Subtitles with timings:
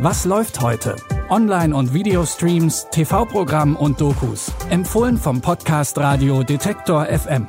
[0.00, 0.94] Was läuft heute?
[1.28, 4.52] Online- und Videostreams, TV-Programm und Dokus.
[4.70, 7.48] Empfohlen vom Podcast Radio Detektor FM.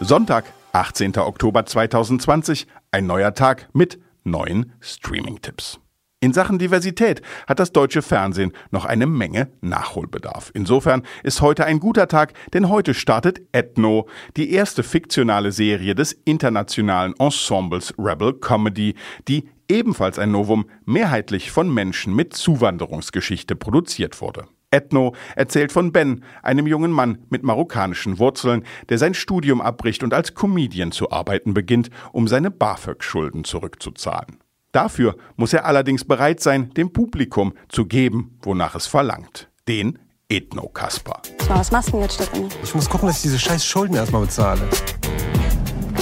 [0.00, 1.16] Sonntag, 18.
[1.16, 5.81] Oktober 2020, ein neuer Tag mit neuen Streaming-Tipps.
[6.22, 10.52] In Sachen Diversität hat das deutsche Fernsehen noch eine Menge Nachholbedarf.
[10.54, 14.06] Insofern ist heute ein guter Tag, denn heute startet Ethno,
[14.36, 18.94] die erste fiktionale Serie des internationalen Ensembles Rebel Comedy,
[19.26, 24.44] die ebenfalls ein Novum mehrheitlich von Menschen mit Zuwanderungsgeschichte produziert wurde.
[24.70, 30.14] Ethno erzählt von Ben, einem jungen Mann mit marokkanischen Wurzeln, der sein Studium abbricht und
[30.14, 34.41] als Comedian zu arbeiten beginnt, um seine BAföG-Schulden zurückzuzahlen.
[34.72, 39.50] Dafür muss er allerdings bereit sein, dem Publikum zu geben, wonach es verlangt.
[39.68, 39.98] Den
[40.28, 41.20] Ethno-Kasper.
[41.48, 42.48] Was machst du denn jetzt, Stefanie?
[42.62, 44.62] Ich muss gucken, dass ich diese scheiß Schulden erstmal bezahle.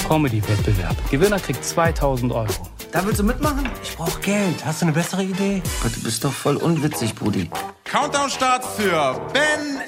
[0.07, 0.97] Comedy-Wettbewerb.
[1.11, 2.47] Gewinner kriegt 2000 Euro.
[2.93, 3.69] Da willst du mitmachen?
[3.83, 4.65] Ich brauch Geld.
[4.65, 5.62] Hast du eine bessere Idee?
[5.83, 7.51] Gott, du bist doch voll unwitzig, Brudi.
[7.84, 9.81] Countdown-Start für Ben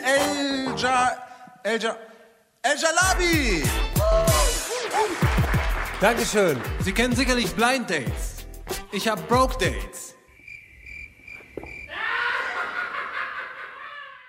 [0.75, 1.13] Elja...
[1.63, 1.97] Elja...
[2.63, 3.63] El Jalabi!
[6.01, 6.61] Dankeschön.
[6.81, 8.42] Sie kennen sicherlich Blind Dates.
[8.93, 10.15] Ich hab Broke Dates.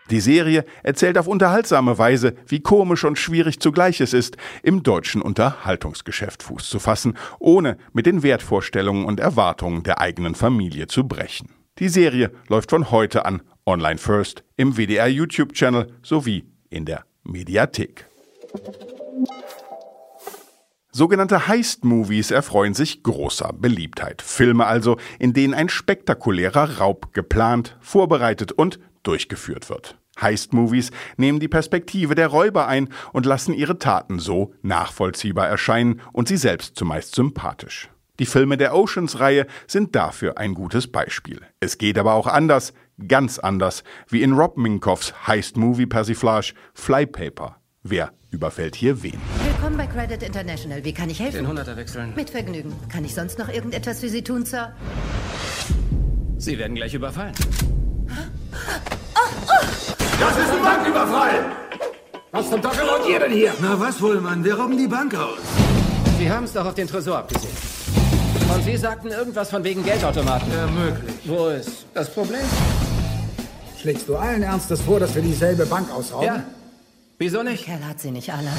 [0.10, 5.22] Die Serie erzählt auf unterhaltsame Weise, wie komisch und schwierig zugleich es ist, im deutschen
[5.22, 11.50] Unterhaltungsgeschäft Fuß zu fassen, ohne mit den Wertvorstellungen und Erwartungen der eigenen Familie zu brechen.
[11.80, 18.06] Die Serie läuft von heute an online first im WDR YouTube-Channel sowie in der Mediathek.
[20.96, 24.22] Sogenannte Heist-Movies erfreuen sich großer Beliebtheit.
[24.22, 29.98] Filme also, in denen ein spektakulärer Raub geplant, vorbereitet und durchgeführt wird.
[30.22, 36.28] Heist-Movies nehmen die Perspektive der Räuber ein und lassen ihre Taten so nachvollziehbar erscheinen und
[36.28, 37.90] sie selbst zumeist sympathisch.
[38.20, 41.42] Die Filme der Oceans-Reihe sind dafür ein gutes Beispiel.
[41.60, 42.72] Es geht aber auch anders,
[43.08, 47.56] ganz anders, wie in Rob Minkoffs Heist-Movie-Persiflage Flypaper.
[47.82, 49.20] Wer überfällt hier wen?
[49.64, 50.84] Willkommen bei Credit International.
[50.84, 51.38] Wie kann ich helfen?
[51.38, 52.12] Den Hunderter wechseln.
[52.18, 52.76] Mit Vergnügen.
[52.90, 54.74] Kann ich sonst noch irgendetwas für Sie tun, Sir?
[56.38, 57.34] Sie werden gleich überfallen.
[60.20, 61.46] Das ist ein Banküberfall!
[62.32, 63.54] Was zum Teufel wollt ihr denn hier?
[63.62, 64.44] Na was wohl, Mann?
[64.44, 65.40] Wir rauben die Bank aus.
[66.20, 67.56] Sie haben es doch auf den Tresor abgesehen.
[68.54, 70.52] Und Sie sagten irgendwas von wegen Geldautomaten.
[70.52, 71.16] Ja, möglich.
[71.24, 72.44] Wo ist das Problem?
[73.80, 76.26] Schlägst du allen Ernstes vor, dass wir dieselbe Bank ausrauben?
[76.26, 76.44] Ja.
[77.18, 77.64] Wieso nicht?
[77.64, 78.52] Kerl hat sie nicht alle.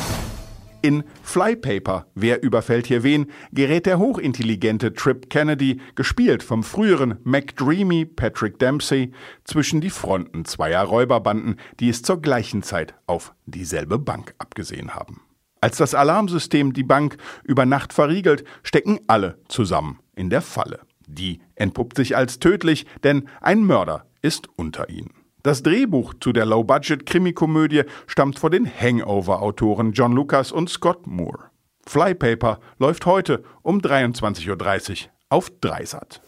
[0.85, 8.05] In Flypaper, wer überfällt hier wen, gerät der hochintelligente Trip Kennedy, gespielt vom früheren McDreamy
[8.05, 9.11] Patrick Dempsey,
[9.45, 15.23] zwischen die Fronten zweier Räuberbanden, die es zur gleichen Zeit auf dieselbe Bank abgesehen haben.
[15.63, 20.81] Als das Alarmsystem die Bank über Nacht verriegelt, stecken alle zusammen in der Falle.
[21.07, 25.24] Die entpuppt sich als tödlich, denn ein Mörder ist unter ihnen.
[25.45, 31.51] Das Drehbuch zu der Low-Budget-Krimikomödie stammt von den Hangover-Autoren John Lucas und Scott Moore.
[31.87, 36.23] Flypaper läuft heute um 23.30 Uhr auf Dreisat.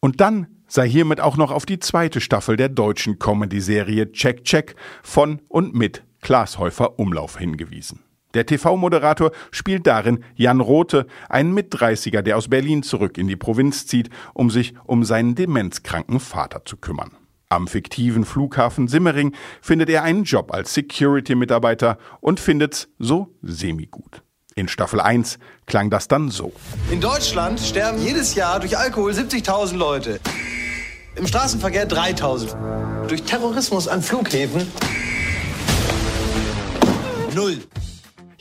[0.00, 4.74] Und dann sei hiermit auch noch auf die zweite Staffel der deutschen Comedy-Serie Check Check
[5.02, 8.00] von und mit Klaas Häufer Umlauf hingewiesen.
[8.34, 13.86] Der TV-Moderator spielt darin Jan Rothe, einen Mitdreißiger, der aus Berlin zurück in die Provinz
[13.86, 17.12] zieht, um sich um seinen demenzkranken Vater zu kümmern.
[17.48, 24.22] Am fiktiven Flughafen Simmering findet er einen Job als Security-Mitarbeiter und findet's so semi-gut.
[24.54, 26.52] In Staffel 1 klang das dann so.
[26.90, 30.20] In Deutschland sterben jedes Jahr durch Alkohol 70.000 Leute.
[31.14, 33.06] Im Straßenverkehr 3.000.
[33.08, 34.66] Durch Terrorismus an Flughäfen
[37.34, 37.58] null.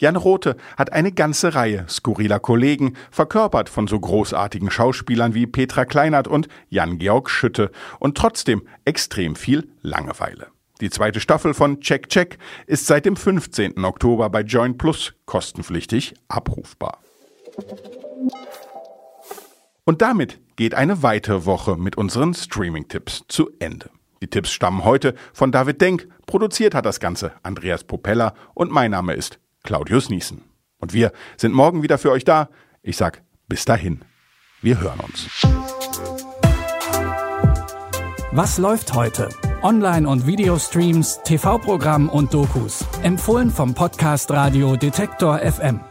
[0.02, 5.86] Jan Rothe hat eine ganze Reihe skurriler Kollegen, verkörpert von so großartigen Schauspielern wie Petra
[5.86, 7.70] Kleinert und Jan-Georg Schütte
[8.00, 10.48] und trotzdem extrem viel Langeweile.
[10.82, 13.86] Die zweite Staffel von Check Check ist seit dem 15.
[13.86, 16.98] Oktober bei Join Plus kostenpflichtig abrufbar.
[19.86, 23.92] Und damit geht eine weitere Woche mit unseren Streaming-Tipps zu Ende.
[24.24, 28.90] Die Tipps stammen heute von David Denk, produziert hat das Ganze Andreas Popella und mein
[28.90, 30.44] Name ist Claudius Niesen.
[30.78, 32.50] Und wir sind morgen wieder für euch da.
[32.82, 34.02] Ich sag bis dahin.
[34.62, 35.28] Wir hören uns.
[38.32, 39.30] Was läuft heute?
[39.62, 42.86] Online- und Videostreams, TV-Programm und Dokus.
[43.04, 45.82] Empfohlen vom Podcast Radio Detektor FM.